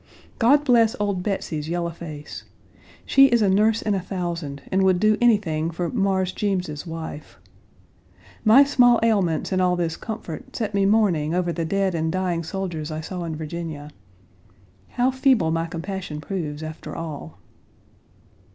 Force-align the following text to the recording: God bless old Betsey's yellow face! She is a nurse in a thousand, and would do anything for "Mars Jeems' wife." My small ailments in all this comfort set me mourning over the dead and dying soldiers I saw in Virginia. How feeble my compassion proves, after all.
God 0.39 0.63
bless 0.65 0.95
old 0.99 1.21
Betsey's 1.21 1.69
yellow 1.69 1.91
face! 1.91 2.43
She 3.05 3.27
is 3.27 3.43
a 3.43 3.47
nurse 3.51 3.83
in 3.83 3.93
a 3.93 3.99
thousand, 4.01 4.63
and 4.71 4.81
would 4.81 4.99
do 4.99 5.15
anything 5.21 5.69
for 5.69 5.89
"Mars 5.89 6.31
Jeems' 6.31 6.87
wife." 6.87 7.37
My 8.43 8.63
small 8.63 8.99
ailments 9.03 9.51
in 9.51 9.61
all 9.61 9.75
this 9.75 9.97
comfort 9.97 10.55
set 10.55 10.73
me 10.73 10.87
mourning 10.87 11.35
over 11.35 11.53
the 11.53 11.65
dead 11.65 11.93
and 11.93 12.11
dying 12.11 12.41
soldiers 12.41 12.89
I 12.89 13.01
saw 13.01 13.23
in 13.25 13.35
Virginia. 13.35 13.91
How 14.89 15.11
feeble 15.11 15.51
my 15.51 15.67
compassion 15.67 16.19
proves, 16.19 16.63
after 16.63 16.95
all. 16.95 17.37